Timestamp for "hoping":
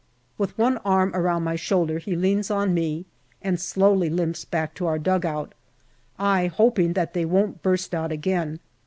6.47-6.93